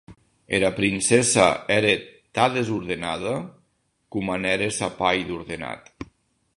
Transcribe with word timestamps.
Era 0.57 0.69
princessa 0.77 1.45
ère 1.75 1.91
tan 2.39 2.51
desordenada, 2.57 3.35
coma 4.15 4.35
n’ère 4.43 4.71
sa 4.79 4.89
pair 4.99 5.21
d’ordenat. 5.31 5.81